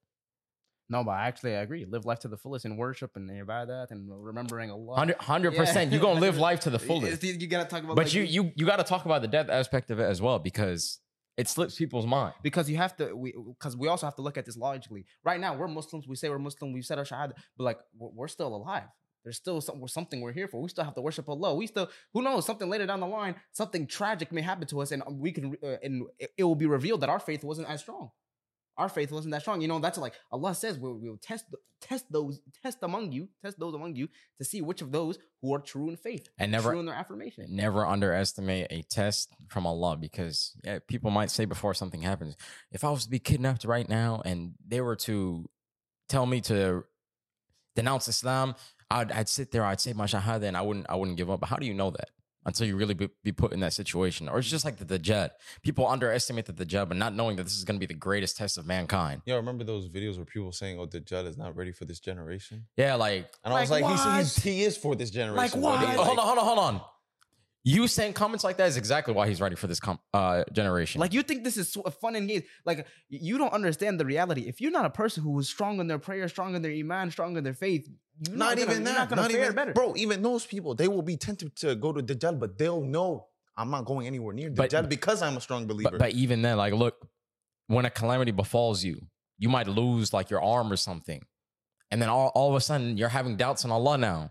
[0.89, 1.85] No, but actually, I agree.
[1.85, 4.95] Live life to the fullest in worship and ibadat and remembering Allah.
[4.95, 5.91] 100 percent.
[5.91, 7.25] You're gonna live life to the fullest.
[7.25, 9.49] You gotta talk about, But like, you you you got to talk about the death
[9.49, 11.01] aspect of it as well because
[11.37, 12.35] it slips people's mind.
[12.43, 15.05] because you have to we because we also have to look at this logically.
[15.25, 18.29] Right now we're muslims we say we're muslim we've said our shahada but like we're,
[18.29, 18.89] still alive.
[19.25, 20.63] There's still some, something we're here for.
[20.63, 21.55] We still have to worship allah.
[21.55, 24.93] We still who knows something later down the line something tragic may happen to us
[24.93, 27.81] and we can uh, and it, it will be revealed that our faith wasn't as
[27.81, 28.11] strong
[28.77, 29.61] Our faith wasn't that strong.
[29.61, 31.47] You know, that's like Allah says we'll, we'll test
[31.81, 34.09] test those test among you, test those among you
[34.39, 36.95] to see which of those who are true in faith And never true in their
[36.95, 37.47] affirmation.
[37.49, 42.37] never underestimate a test from Allah because yeah, people might say before something happens,
[42.71, 45.49] if I was to be kidnapped right now and they were to
[46.09, 46.85] tell me to
[47.75, 48.55] denounce Islam,
[48.91, 51.41] I'd, I'd sit there, I'd say my shahada, and I wouldn't, I wouldn't give up.
[51.41, 52.11] But how do you know that
[52.47, 54.29] until you really be, be put in that situation?
[54.29, 55.31] Or it's just like the Dajjal.
[55.63, 58.39] People underestimate the Dajjal, but not knowing that this is going to be the greatest
[58.39, 59.21] test of mankind.
[59.27, 62.65] Yeah, remember those videos where people saying, "Oh, Dajjal is not ready for this generation,"
[62.77, 65.81] Yeah, like and I was Like like, he's, he's, "He is for this generation." Like
[65.81, 65.85] what?
[65.85, 66.81] Like- hold on, hold on, hold on.
[67.69, 71.01] You saying comments like that is exactly why he's ready for this com- uh, generation.
[71.01, 72.45] Like you think this is so- fun and games.
[72.65, 74.43] Like you don't understand the reality.
[74.43, 77.11] If you're not a person who is strong in their prayer, strong in their iman,
[77.11, 77.89] strong in their faith,
[78.21, 78.99] you're not, not, gonna, even you're that.
[79.01, 79.73] not gonna not fare even, better.
[79.73, 79.95] bro.
[79.97, 83.27] Even those people, they will be tempted to go to Dajjal, but they'll know
[83.57, 85.91] I'm not going anywhere near But- Dajjal because I'm a strong believer.
[85.91, 87.09] but, but even then, like, look,
[87.67, 89.01] when a calamity befalls you,
[89.41, 91.21] you might lose like your arm or something,
[91.91, 94.31] and then all, all of a sudden you're having doubts on Allah now,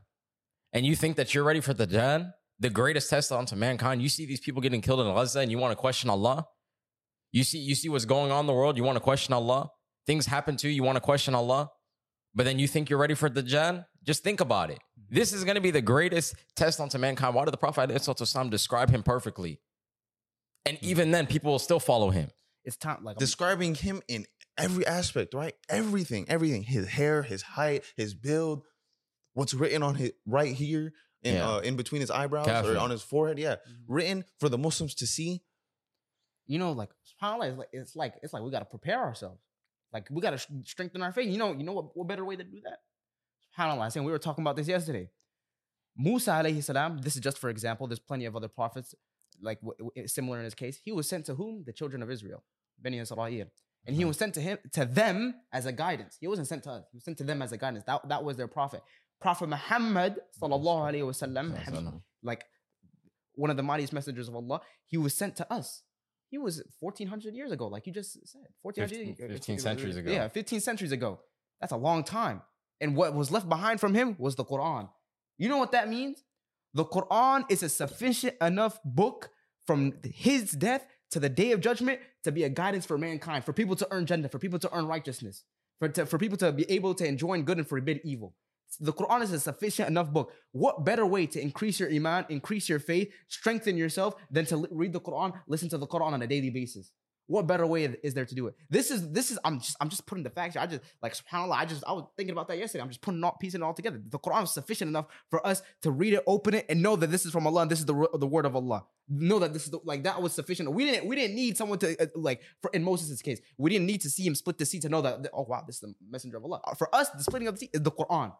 [0.71, 4.01] and you think that you're ready for the Dajjal, the greatest test unto mankind.
[4.01, 6.45] You see these people getting killed in Gaza, and you want to question Allah.
[7.31, 8.77] You see, you see what's going on in the world.
[8.77, 9.69] You want to question Allah.
[10.07, 10.73] Things happen to you.
[10.75, 11.69] You want to question Allah,
[12.33, 13.85] but then you think you're ready for the Dajjal.
[14.03, 14.79] Just think about it.
[15.09, 17.35] This is going to be the greatest test unto mankind.
[17.35, 19.59] Why did the Prophet ﷺ describe him perfectly?
[20.65, 22.29] And even then, people will still follow him.
[22.63, 23.03] it's time.
[23.03, 24.25] Like I'm- describing him in
[24.57, 25.53] every aspect, right?
[25.69, 26.63] Everything, everything.
[26.63, 28.63] His hair, his height, his build,
[29.33, 30.93] what's written on his right here,
[31.25, 31.49] in Yeah.
[31.49, 32.75] uh, in between his eyebrows Kafir.
[32.75, 33.37] or on his forehead.
[33.39, 33.83] Yeah, Mhm.
[33.87, 35.43] written for the Muslims to see.
[36.47, 39.41] you know, like subhanAllah, it's like it's like it's like we gotta prepare ourselves.
[39.91, 41.27] Like we gotta sh- strengthen our faith.
[41.35, 42.79] You know, you know what, what better way to do that?
[43.57, 43.91] SubhanAllah.
[43.91, 45.09] Saying we were talking about this yesterday.
[45.97, 48.93] Musa alayhi salam, this is just for example, there's plenty of other prophets
[49.41, 50.79] like w- w- similar in his case.
[50.83, 51.63] He was sent to whom?
[51.65, 52.43] The children of Israel,
[52.79, 53.49] Beni Israel.
[53.87, 54.07] And he Mhm.
[54.09, 56.17] was sent to him to them as a guidance.
[56.19, 56.85] He wasn't sent to us.
[56.91, 57.83] He was sent to them as a guidance.
[57.85, 58.83] That, that was their prophet.
[59.21, 62.45] Prophet Muhammad sallallahu alaihi wasallam, like
[63.33, 65.83] one of the mightiest messengers of Allah, he was sent to us.
[66.29, 68.41] He was 1400 years ago, like you just said.
[68.61, 70.11] 1400 15 15 centuries ago.
[70.11, 71.19] Yeah, 15 centuries ago.
[71.61, 72.41] That's a long time.
[72.81, 74.89] And what was left behind from him was the Quran.
[75.37, 76.23] You know what that means?
[76.73, 79.29] The Quran is a sufficient enough book
[79.65, 83.53] from his death to the day of judgment to be a guidance for mankind, for
[83.53, 85.43] people to earn Jannah, for people to earn righteousness,
[85.79, 88.35] for, to, for people to be able to enjoin good and forbid evil.
[88.79, 90.31] The Quran is a sufficient enough book.
[90.51, 94.93] What better way to increase your iman, increase your faith, strengthen yourself than to read
[94.93, 96.91] the Quran, listen to the Quran on a daily basis?
[97.27, 98.55] What better way is there to do it?
[98.69, 100.53] This is this is I'm just I'm just putting the facts.
[100.53, 100.61] here.
[100.61, 101.55] I just like subhanallah.
[101.55, 102.83] I just I was thinking about that yesterday.
[102.83, 103.99] I'm just putting all piecing it all together.
[104.09, 107.09] The Quran is sufficient enough for us to read it, open it, and know that
[107.09, 108.85] this is from Allah and this is the the word of Allah.
[109.09, 110.71] Know that this is the, like that was sufficient.
[110.71, 113.87] We didn't we didn't need someone to uh, like for in Moses' case we didn't
[113.87, 115.95] need to see him split the sea to know that oh wow this is the
[116.07, 116.61] messenger of Allah.
[116.77, 118.33] For us, the splitting of the sea is the Quran.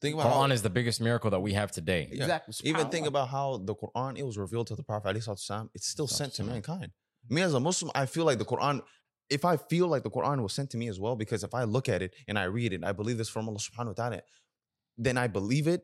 [0.00, 2.08] Think about how, Quran is the biggest miracle that we have today.
[2.12, 2.24] Yeah.
[2.24, 2.68] Exactly.
[2.68, 5.68] even think about how the Quran it was revealed to the Prophet alayhi salatu wasalam,
[5.74, 6.90] It's still sent to mankind.
[7.28, 8.82] Me as a Muslim, I feel like the Quran.
[9.28, 11.64] If I feel like the Quran was sent to me as well, because if I
[11.64, 14.20] look at it and I read it, I believe this from Allah Subhanahu wa Taala.
[14.96, 15.82] Then I believe it.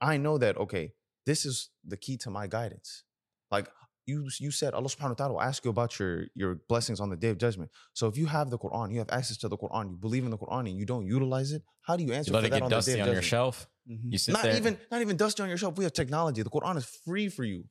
[0.00, 0.92] I know that okay,
[1.26, 3.04] this is the key to my guidance.
[3.50, 3.68] Like
[4.06, 7.08] you, you said Allah Subhanahu wa Taala will ask you about your your blessings on
[7.10, 7.70] the day of judgment.
[7.92, 10.30] So if you have the Quran, you have access to the Quran, you believe in
[10.30, 12.50] the Quran, and you don't utilize it, how do you answer You let for it
[12.50, 13.24] that get on the day dusty of on your judgment?
[13.24, 13.68] shelf.
[13.90, 14.12] Mhm.
[14.12, 14.56] You sit Not there.
[14.56, 15.76] even not even dusty on your shelf.
[15.78, 16.42] We have technology.
[16.42, 17.64] The Quran is free for you.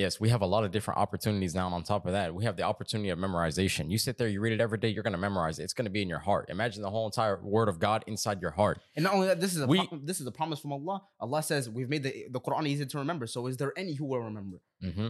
[0.00, 1.66] Yes, we have a lot of different opportunities now.
[1.66, 3.90] And on top of that, we have the opportunity of memorization.
[3.90, 5.64] You sit there, you read it every day, you're going to memorize it.
[5.64, 6.46] It's going to be in your heart.
[6.48, 8.80] Imagine the whole entire word of God inside your heart.
[8.96, 11.02] And not only that, this is a We- pro- this is a promise from Allah.
[11.20, 13.26] Allah says we've made the, the Quran easy to remember.
[13.26, 14.56] So is there any who will remember?
[14.82, 15.08] hmm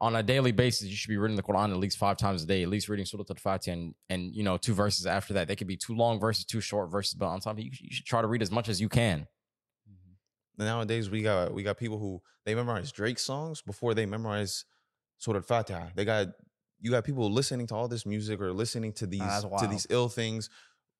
[0.00, 2.46] On a daily basis, you should be reading the Quran at least five times a
[2.46, 5.46] day, at least reading Surah Al-Fatiha and, and, you know, two verses after that.
[5.48, 7.70] They could be two long verses, two short verses, but on top of it, you,
[7.80, 9.28] you should try to read as much as you can.
[10.58, 14.64] Nowadays we got we got people who they memorize Drake songs before they memorize
[15.18, 15.88] Surah Al-Fatiha.
[15.94, 16.28] They got
[16.80, 20.08] you got people listening to all this music or listening to these to these ill
[20.08, 20.48] things,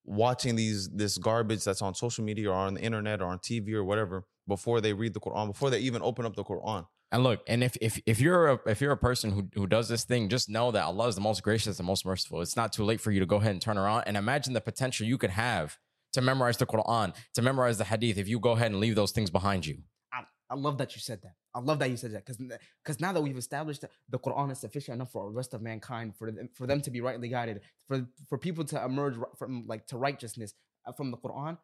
[0.05, 3.73] watching these this garbage that's on social media or on the internet or on TV
[3.73, 6.87] or whatever before they read the Quran, um, before they even open up the Quran.
[7.12, 9.88] And look, and if if if you're a if you're a person who who does
[9.88, 12.40] this thing, just know that Allah is the most gracious and most merciful.
[12.42, 14.61] It's not too late for you to go ahead and turn around and imagine the
[14.61, 15.79] potential you could have
[16.16, 19.12] to memorize the Quran, to memorize the Hadith, if you go ahead and leave those
[19.12, 19.76] things behind you.
[20.12, 21.35] I, I love that you said that.
[21.55, 24.59] I love that you said that because now that we've established that the Quran is
[24.59, 27.61] sufficient enough for the rest of mankind for them for them to be rightly guided
[27.88, 30.55] for for people to emerge from like to righteousness
[30.87, 31.57] uh, from the Quran.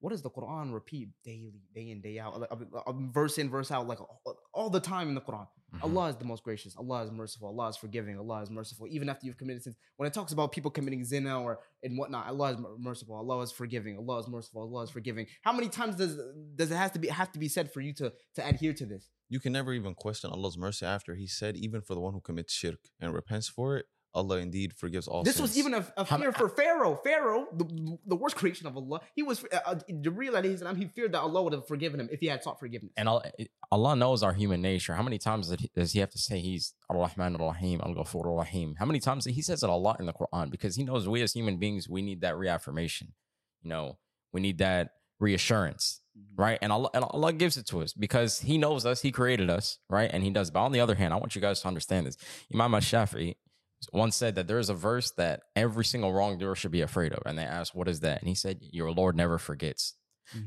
[0.00, 2.40] What does the Quran repeat daily, day in day out,
[3.12, 3.98] verse in verse out, like
[4.54, 5.46] all, the time in the Quran?
[5.74, 5.82] Mhm.
[5.82, 6.76] Allah is the most gracious.
[6.76, 7.48] Allah is merciful.
[7.48, 8.16] Allah is forgiving.
[8.18, 8.86] Allah is merciful.
[8.88, 12.26] Even after you've committed sins, when it talks about people committing zina or and whatnot,
[12.28, 13.16] Allah is merciful.
[13.16, 13.98] Allah is forgiving.
[13.98, 14.62] Allah is merciful.
[14.62, 15.26] Allah is forgiving.
[15.42, 16.16] How many times does
[16.54, 18.86] does it have to be have to be said for you to to adhere to
[18.86, 19.10] this?
[19.28, 22.20] You can never even question Allah's mercy after He said, even for the one who
[22.20, 25.50] commits shirk and repents for it, Allah indeed forgives all This sins.
[25.50, 26.98] was even a, a fear for Pharaoh.
[27.04, 30.86] Pharaoh, the, the worst creation of Allah, he was uh, uh, Jibreel alayhi salam, he
[30.86, 32.92] feared that Allah would have forgiven him if he had sought forgiveness.
[32.96, 33.22] And Al-
[33.70, 34.94] Allah knows our human nature.
[34.94, 37.80] How many times did he- does He have to say He's Ar Rahman Ar Rahim,
[37.84, 38.76] Al Ghafur Ar Rahim?
[38.78, 41.20] How many times He says it a lot in the Quran because He knows we
[41.22, 43.12] as human beings we need that reaffirmation.
[43.62, 43.98] You know,
[44.32, 46.00] we need that reassurance,
[46.36, 46.58] right?
[46.62, 49.78] And Allah, and Allah gives it to us because He knows us, He created us,
[49.90, 50.10] right?
[50.12, 50.50] And He does.
[50.50, 52.16] But on the other hand, I want you guys to understand this.
[52.54, 53.36] Imam Al-Shafi'i
[53.92, 57.22] once said that there is a verse that every single wrongdoer should be afraid of,
[57.26, 59.94] and they asked, "What is that?" And he said, "Your Lord never forgets."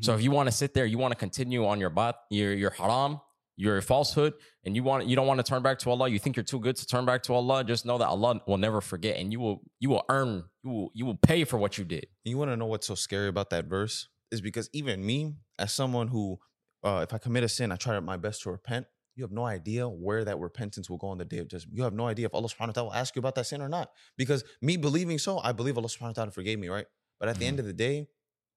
[0.02, 2.54] So if you want to sit there, you want to continue on your bat, your
[2.54, 3.20] your haram,
[3.58, 6.08] your falsehood, and you want you don't want to turn back to Allah.
[6.10, 7.64] You think you're too good to turn back to Allah.
[7.64, 10.92] Just know that Allah will never forget, and you will you will earn you will
[10.94, 12.08] you will pay for what you did.
[12.24, 14.10] You want to know what's so scary about that verse?
[14.32, 16.40] Is because even me, as someone who,
[16.84, 18.86] uh, if I commit a sin, I try my best to repent.
[19.22, 21.78] You have no idea where that repentance will go on the day of judgment.
[21.78, 23.62] You have no idea if Allah subhanahu wa ta'ala will ask you about that sin
[23.62, 23.92] or not.
[24.18, 26.88] Because me believing so, I believe Allah subhanahu wa ta'ala forgave me, right?
[27.20, 28.08] But at the end of the day,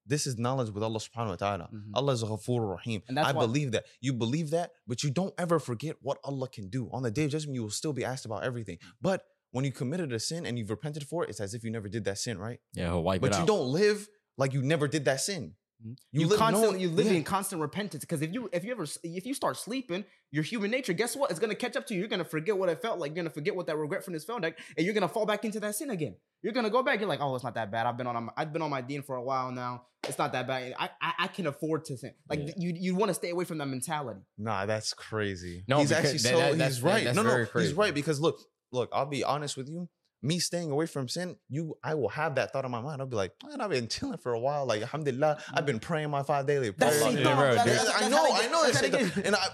[0.07, 1.69] this is knowledge with Allah subhanahu wa ta'ala.
[1.71, 1.91] Mhm.
[1.93, 3.03] Allah is a Ghafur Rahim.
[3.11, 3.85] I why- believe that.
[4.01, 6.89] You believe that, but you don't ever forget what Allah can do.
[6.93, 8.79] On the day of judgment, you will still be asked about everything.
[9.03, 11.71] But when you committed a sin and you've repented for it, it's as if you
[11.71, 12.61] never did that sin, right?
[12.73, 15.57] Yeah, wipe But it you don't live like you never did that sin.
[15.83, 15.97] Mhm.
[16.13, 17.13] You You, live constantly knowing- you live yeah.
[17.15, 20.71] in constant repentance because if you if you ever if you start sleeping, your human
[20.71, 21.31] nature, guess what?
[21.31, 22.01] It's gonna catch up to you.
[22.01, 23.11] You're gonna forget what it felt like.
[23.11, 25.75] You're gonna forget what that regretfulness felt like, and you're gonna fall back into that
[25.75, 26.17] sin again.
[26.43, 27.01] You're gonna go back.
[27.01, 27.87] You're like, oh, it's not that bad.
[27.87, 29.87] I've been on I've been on my deen for a while now.
[30.09, 30.75] It's not that bad.
[30.79, 32.15] I I, I can afford to sin.
[32.29, 32.55] Like Yeah.
[32.57, 34.21] you you want to stay away from that mentality.
[34.39, 35.65] Nah, that's crazy.
[35.69, 37.05] No, he's actually so that- he's that's- that- right.
[37.05, 38.39] that's no, no, very he's right because look,
[38.73, 39.89] look, I'll be honest with you.
[40.25, 43.01] Me staying away from sin, you, I will have that thought in my mind.
[43.03, 44.65] I'll be like, man, I've been chilling for a while.
[44.65, 46.95] Like, alhamdulillah, I've been praying my five daily prayers.
[47.17, 47.25] shaitan.
[47.27, 49.17] Yeah, bro, that- that- I know, I know that's that how they shaitan.
[49.23, 49.47] get- And I,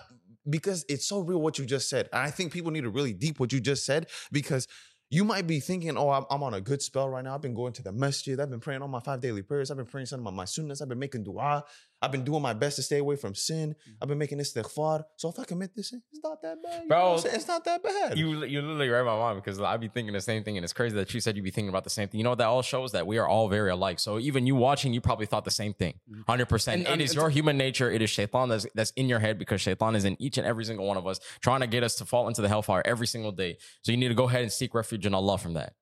[0.48, 2.08] because it's so real what you just said.
[2.12, 4.66] And I think people need to really deep what you just said because
[5.10, 7.34] you might be thinking, oh, I'm, I'm on a good spell right now.
[7.34, 8.38] I've been going to the masjid.
[8.38, 9.70] I've been praying all my five daily prayers.
[9.70, 10.80] I've been praying some of my sunnahs.
[10.80, 11.64] I've been making dua.
[12.02, 13.76] I've been doing my best to stay away from sin.
[14.00, 15.04] I've been making this istighfar.
[15.16, 16.82] So if I commit this sin, it's not that bad.
[16.84, 18.16] You know what I'm Bro, it's not that bad.
[18.18, 20.72] You you literally read my mind because I be thinking the same thing, and it's
[20.72, 22.18] crazy that you said you'd be thinking about the same thing.
[22.18, 23.98] You know what that all shows that we are all very alike.
[24.00, 26.22] So even you watching, you probably thought the same thing, Mm-hmm.
[26.26, 26.78] hundred percent.
[26.80, 27.90] And- and it's- your human nature.
[27.90, 30.64] It is shaitan that's that's in your head because shaitan is in each and every
[30.64, 33.32] single one of us, trying to get us to fall into the hellfire every single
[33.32, 33.58] day.
[33.82, 35.74] So you need to go ahead and seek refuge in Allah from that.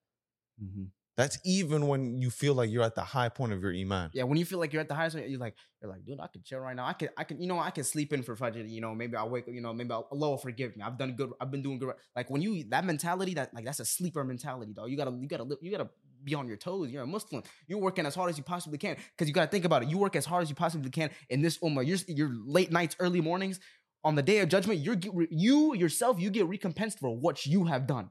[1.19, 4.11] That's even when you feel like you're at the high point of your iman.
[4.15, 6.21] Yeah, when you feel like you're at the highest, point, you're like, you're like, dude,
[6.21, 6.87] I can chill right now.
[6.87, 8.71] I can, I can, you know, I can sleep in for Fajr.
[8.71, 10.85] You know, maybe I'll wake, you know, maybe I'll, Allah will forgive me.
[10.85, 11.31] I've done good.
[11.41, 11.93] I've been doing good.
[12.15, 14.91] Like when you that mentality, that like that's a sleeper mentality, dog.
[14.91, 15.91] You gotta, you gotta, you gotta
[16.23, 16.93] be on your toes.
[16.93, 17.43] You're a Muslim.
[17.67, 19.89] You're working as hard as you possibly can because you gotta think about it.
[19.89, 21.85] You work as hard as you possibly can in this ummah.
[21.85, 23.59] Your your late nights, early mornings.
[24.05, 24.97] On the day of judgment, you're
[25.31, 28.11] you yourself, you get recompensed for what you have done.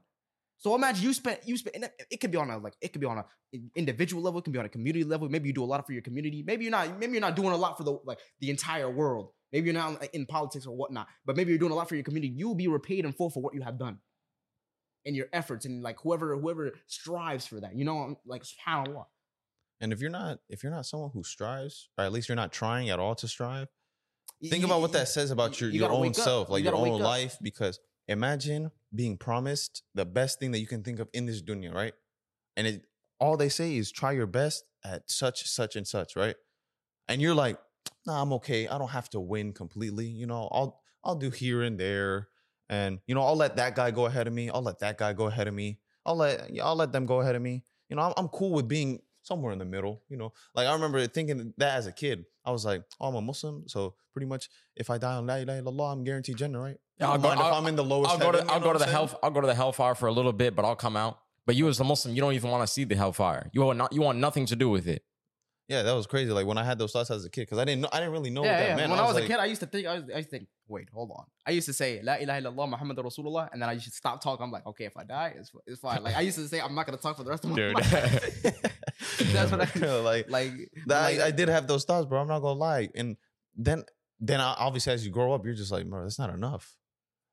[0.60, 3.06] So imagine you spent you spent it- could be on a like it could be
[3.06, 3.24] on a
[3.76, 5.28] individual level, it can be on a community level.
[5.28, 6.42] Maybe you do a lot for your community.
[6.44, 6.98] Maybe you're not.
[6.98, 9.30] Maybe you're not doing a lot for the like the entire world.
[9.52, 11.06] Maybe you're not in politics or whatnot.
[11.24, 12.32] But maybe you're doing a lot for your community.
[12.36, 13.98] You will be repaid in full for what you have done,
[15.06, 17.76] and your efforts, and like whoever whoever strives for that.
[17.76, 19.06] You know, like Subhanallah.
[19.80, 22.52] And if you're not, if you're not someone who strives, or at least you're not
[22.52, 23.68] trying at all to strive,
[24.42, 26.74] think y- about what that says about your, you your own self, You like your
[26.74, 27.36] own life.
[27.40, 31.74] Because imagine being promised the best thing that you can think of in this dunya,
[31.74, 31.94] right?
[32.56, 32.82] And it
[33.20, 36.36] all they say is try your best at such, such, and such, right?
[37.08, 37.58] And you're like,
[38.06, 38.68] nah, I'm okay.
[38.68, 40.06] I don't have to win completely.
[40.06, 42.28] You know, I'll I'll do here and there.
[42.68, 44.50] And you know, I'll let that guy go ahead of me.
[44.50, 45.78] I'll let that guy go ahead of me.
[46.04, 47.64] I'll let I'll let them go ahead of me.
[47.88, 50.02] You know, I'm, I'm cool with being somewhere in the middle.
[50.08, 52.24] You know, like I remember thinking that as a kid.
[52.44, 55.36] I was like, oh, I'm a Muslim, so pretty much if I die on La
[55.36, 56.78] ilaha illallah, I'm guaranteed Jannah, right?
[56.98, 58.10] Yeah, I I'll don't go- mind if I'll- I'm in the lowest.
[58.12, 59.08] I'll go to heaven, I'll know go to what the I'm saying?
[59.08, 61.18] hell I'll go to the hellfire for a little bit, but I'll come out.
[61.46, 63.48] But you as a Muslim, you don't even want to see the hellfire.
[63.52, 65.02] You want not you want nothing to do with it.
[65.68, 66.30] Yeah, that was crazy.
[66.32, 68.12] Like when I had those thoughts as a kid, because I didn't know, I didn't
[68.12, 68.76] really know what yeah, that yeah.
[68.76, 68.90] meant.
[68.90, 70.38] When I was, a like, kid, I used to think, I, was, I used to
[70.38, 71.24] think, wait, hold on.
[71.46, 74.22] I used to say, La ilaha illallah Muhammad Rasulullah, and then I used to stop
[74.22, 74.44] talking.
[74.44, 76.02] I'm like, okay, if I die, it's, it's fine.
[76.02, 77.74] Like I used to say, I'm not gonna talk for the rest of my Dude.
[77.74, 78.42] life.
[79.32, 80.30] That's what I like.
[80.30, 80.52] like.
[80.86, 82.20] That, like- I, I did have those thoughts, bro.
[82.20, 82.88] I'm not gonna lie.
[82.94, 83.16] And
[83.54, 83.84] then,
[84.20, 86.74] then I, obviously, as you grow up, you're just like, bro, that's not enough.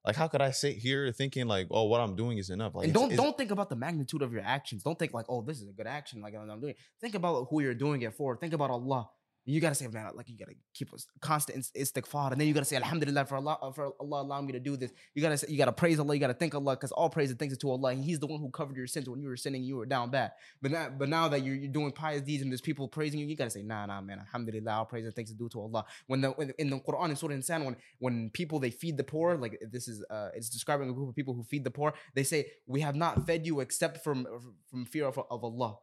[0.05, 2.75] Like, how could I sit here thinking like, oh, what I'm doing is enough?
[2.75, 4.83] Like, and don't it's- don't think about the magnitude of your actions.
[4.83, 6.21] Don't think like, oh, this is a good action.
[6.21, 6.75] Like I'm doing.
[7.01, 8.37] Think about who you're doing it for.
[8.37, 9.09] Think about Allah.
[9.47, 12.53] You gotta say, man, like you gotta keep a constant ist- istighfar, and then you
[12.53, 14.91] gotta say, Alhamdulillah for Allah for Allah allowing me to do this.
[15.13, 17.37] You gotta say, you gotta praise Allah, you gotta thank Allah, because all praise and
[17.37, 17.93] thanks is to Allah.
[17.93, 20.31] He's the one who covered your sins when you were sinning, you were down bad.
[20.63, 23.27] But now, but now that you're, you're doing pious deeds and there's people praising you,
[23.27, 25.85] you gotta say, nah, nah, man, Alhamdulillah, all praise and thanks is due to Allah.
[26.07, 29.03] When the when, in the Quran in Surah Insan, when when people they feed the
[29.03, 31.93] poor, like this is uh, it's describing a group of people who feed the poor.
[32.15, 34.27] They say, we have not fed you except from
[34.71, 35.77] from fear of, of Allah.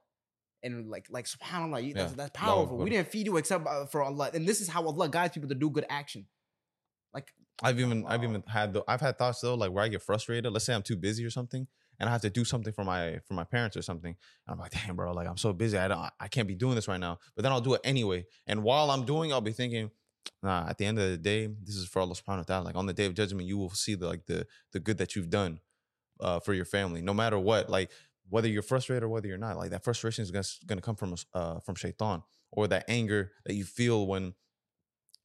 [0.62, 2.16] And like, like subhanallah, you- that's, Yeah.
[2.16, 2.76] that's powerful.
[2.78, 5.48] We didn't feed you except uh, for Allah, and this is how Allah guides people
[5.48, 6.26] to do good action.
[7.14, 10.02] Like, I've even I've even had the, I've had thoughts though like where I get
[10.02, 10.52] frustrated.
[10.52, 11.66] Let's say I'm too busy or something,
[12.00, 14.16] and I have to do something for my for my parents or something.
[14.46, 15.76] And I'm like, damn, bro, like I'm so busy.
[15.78, 17.18] I don't I can't be doing this right now.
[17.36, 18.24] But then I'll do it anyway.
[18.46, 19.90] And while I'm doing, I'll be thinking,
[20.42, 20.66] nah.
[20.68, 22.64] At the end of the day, this is for Allah Subhanahu wa Taala.
[22.64, 25.14] Like on the day of judgment, you will see the like the the good that
[25.14, 25.60] you've done
[26.20, 27.68] uh, for your family, no matter what.
[27.68, 27.90] Like
[28.32, 29.56] whether you're frustrated or whether you're not.
[29.58, 33.54] Like that frustration is gonna gonna come from uh from Shaitan or that anger that
[33.54, 34.34] you feel when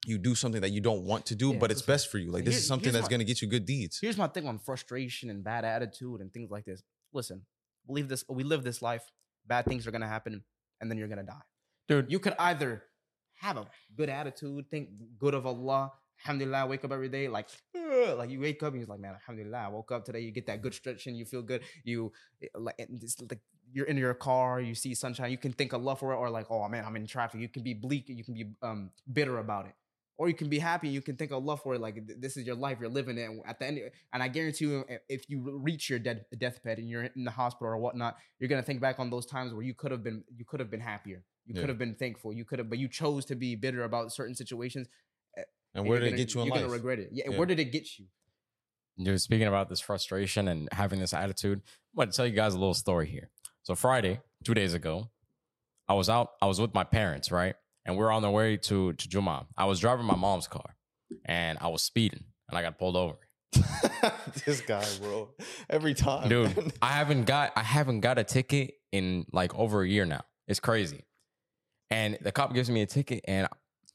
[0.06, 2.18] you do something that you don't want to do, Yeah, but so- it's best for
[2.18, 2.32] you.
[2.32, 3.98] Like this here- is something that's my- gonna get you good deeds.
[4.02, 6.84] here's my thing on frustration and bad attitude and things like this.
[7.14, 7.46] Listen,
[7.86, 8.26] believe this.
[8.30, 9.06] We live this life.
[9.46, 10.44] Bad things are gonna happen,
[10.82, 11.42] and then you're gonna die.
[11.88, 12.12] dude.
[12.12, 12.84] You could either
[13.40, 13.66] have a
[13.96, 15.94] good attitude, think good of Allah.
[16.26, 19.14] Alhamdulillah, wake up every day like, "Ugh," like you wake up and you're like, man,
[19.14, 20.20] Alhamdulillah, I woke up today.
[20.22, 21.64] You get that good stretch and you feel good.
[21.84, 25.74] You eh, like, it's like you're in your car, you see sunshine, you can think
[25.74, 27.40] of love for it, or like, oh man, I'm in traffic.
[27.42, 29.76] You can be bleak, you can be um bitter about it,
[30.18, 30.90] or you can be happy.
[30.90, 31.82] You can think of love for it.
[31.82, 33.24] Like this is your life, you're living it.
[33.30, 33.80] And at the end,
[34.14, 37.68] and I guarantee you, if you reach your dead deathbed and you're in the hospital
[37.68, 40.46] or whatnot, you're gonna think back on those times where you could have been, you
[40.46, 41.24] could have been happier.
[41.46, 41.62] You Yeah.
[41.62, 42.34] could have been thankful.
[42.34, 44.88] You could have, but you chose to be bitter about certain situations.
[45.78, 46.64] And where you're did it gonna- get you in You're life?
[46.64, 47.10] gonna regret it.
[47.12, 47.38] Yeah, Yeah.
[47.38, 48.06] Where did it get you?
[48.98, 51.60] You're speaking about this frustration and having this attitude.
[51.94, 53.30] I'm going to tell you guys a little story here.
[53.62, 55.12] So Friday, two days ago,
[55.88, 56.32] I was out.
[56.42, 57.54] I was with my parents, right,
[57.86, 59.46] and we are on the way to to Juma.
[59.56, 60.76] I was driving my mom's car,
[61.26, 63.18] and I was speeding, and I got pulled over.
[64.46, 65.30] this guy, bro.
[65.70, 66.74] Every time, Dude.
[66.82, 70.22] I haven't got I haven't got a ticket in like over a year now.
[70.48, 71.06] It's crazy.
[71.92, 73.48] And the cop gives me a ticket, and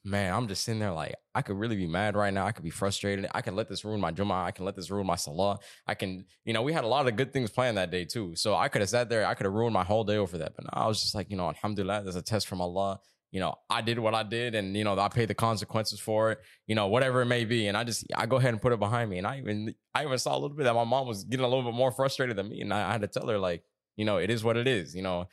[0.03, 2.45] man, I'm just sitting there like I could really be mad right now.
[2.45, 3.27] I could be frustrated.
[3.33, 4.43] I can let this ruin my Juma.
[4.43, 5.59] I can let this ruin my Salah.
[5.87, 8.35] I can, you know, we had a lot of good things planned that day too.
[8.35, 9.25] So I could have sat there.
[9.25, 10.55] I could have ruined my whole day over that.
[10.55, 12.99] But I was just like, you know, Alhamdulillah, there's a test from Allah.
[13.31, 16.31] You know, I did what I did, and you know, I paid the consequences for
[16.31, 16.39] it.
[16.67, 18.79] You know, whatever it may be, and I just I go ahead and put it
[18.79, 19.17] behind me.
[19.17, 21.49] And I even I even saw a little bit that my mom was getting a
[21.49, 23.63] little bit more frustrated than me, and I, I had to tell her like,
[23.97, 24.95] you know, it is what it is.
[24.95, 25.29] You know,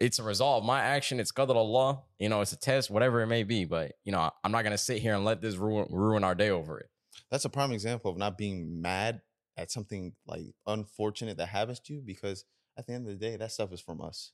[0.00, 1.20] it's a result of my action.
[1.20, 2.02] It's qadr Allah.
[2.18, 3.64] You know, it's a test, whatever it may be.
[3.64, 6.50] But you know, I'm not gonna sit here and let this ruin ruin our day
[6.50, 6.86] over it.
[7.30, 9.22] that's a prime example of not being mad
[9.56, 12.44] at something like unfortunate that happens to you because
[12.76, 14.32] at the end of the day, that stuff is from us.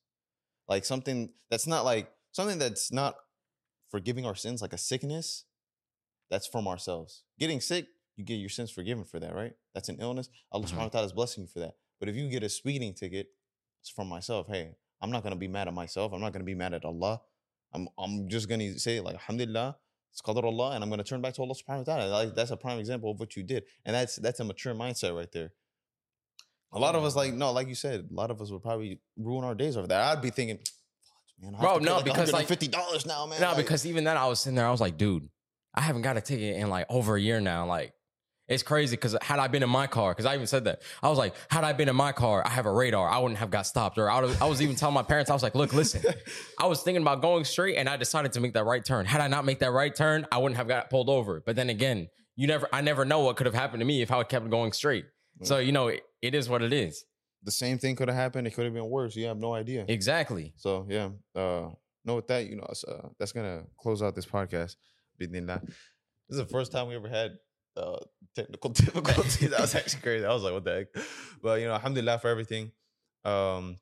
[0.69, 3.17] Like something that's not like something that's not
[3.91, 5.45] forgiving our sins, like a sickness,
[6.31, 7.25] that's from ourselves.
[7.39, 9.53] Getting sick, you get your sins forgiven for that, right?
[9.75, 10.29] That's an illness.
[10.53, 11.75] Allah subhanahu wa ta'ala is blessing you for that.
[11.99, 13.29] But if you get a speeding ticket,
[13.81, 14.47] it's from myself.
[14.49, 16.13] Hey, I'm not gonna be mad at myself.
[16.13, 17.21] I'm not gonna be mad at Allah.
[17.73, 19.77] I'm I'm just gonna say like Alhamdulillah,
[20.13, 22.11] it's qadr Allah, and I'm gonna turn back to Allah subhanahu wa ta'ala.
[22.11, 23.65] Like that's a prime example of what you did.
[23.85, 25.53] And that's that's a mature mindset right there.
[26.73, 29.01] A lot of us, like, no, like you said, a lot of us would probably
[29.17, 30.01] ruin our days over that.
[30.03, 30.61] I'd be thinking,
[31.43, 33.41] man, I have Bro, to no, like because, like- fifty dollars now, man.
[33.41, 35.29] No, Like, because even then I was sitting there, I was like, dude,
[35.75, 37.67] I haven't got a ticket in like over a year now.
[37.67, 37.93] Like,
[38.51, 41.09] it's crazy because had I been in my car, because I even said that, I
[41.09, 43.51] was like, had I been in my car, I have a radar, I wouldn't have
[43.51, 43.97] got stopped.
[43.97, 46.03] Or I was, I was even telling my parents, I was like, look, listen,
[46.59, 49.07] I was thinking about going straight and I decided to make that right turn.
[49.07, 51.43] Had I not make that right turn, I wouldn't have got pulled over.
[51.47, 54.11] But then again, you never, I never know what could have happened to me if
[54.11, 55.07] I kept going straight.
[55.43, 57.05] So, you know, it, it is what it is.
[57.43, 58.47] the same thing could have happened.
[58.47, 59.17] It could have been worse.
[59.17, 59.85] You have no idea.
[59.89, 60.53] Exactly.
[60.57, 61.69] So yeah, uh,
[62.05, 64.77] know with that, you know, uh, that's gonna close out this podcast.
[65.19, 65.29] This
[66.31, 67.33] is the first time we ever had
[67.81, 67.99] uh,
[68.35, 69.51] technical difficulties.
[69.51, 70.25] that was actually crazy.
[70.25, 71.05] I was like, what the heck?
[71.43, 72.73] But you know, alhamdulillah for everything.
[73.25, 73.77] Um,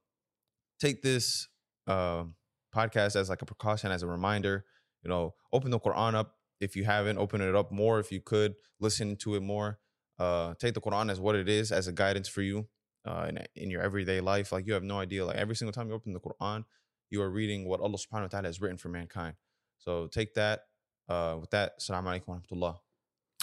[0.81, 1.49] take this
[1.87, 2.35] um
[2.75, 4.65] podcast as like a precaution, as a reminder.
[5.03, 7.19] You know, open the Quran up if you haven't.
[7.19, 8.55] Open it up more if you could.
[8.81, 9.79] Listen to it more.
[10.19, 12.67] Uh, take the Quran as what it is, as a guidance for you
[13.07, 14.51] uh, in, in your everyday life.
[14.53, 15.25] Like you have no idea.
[15.25, 16.65] Like every single time you open the Quran,
[17.11, 19.35] you are reading what Allah subhanahu wa ta'ala has written for mankind.
[19.79, 20.63] So take that.
[21.09, 22.77] Uh, with that, Assalamu alaikum wa rahmatullah.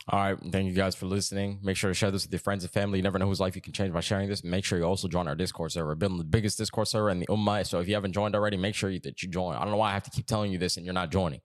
[0.08, 0.38] All right.
[0.52, 1.60] Thank you guys for listening.
[1.64, 3.00] Make sure to share this with your friends and family.
[3.00, 4.44] You never know whose life you can change by sharing this.
[4.44, 5.88] Make sure you also join our Discord server.
[5.88, 7.66] We're building the biggest Discord server in the Ummah.
[7.66, 9.56] So if you haven't joined already, make sure that you join.
[9.56, 11.42] I don't know why I have to keep telling you this and you're not joining.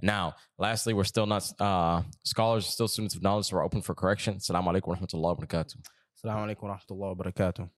[0.00, 3.94] Now, lastly, we're still not uh, scholars, still students of knowledge, so we're open for
[3.94, 4.34] correction.
[4.36, 5.76] Assalamu alaikum wa rahmatullahi wa barakatuh.
[6.24, 7.70] Assalamu alaikum wa rahmatullahi wa barakatuh.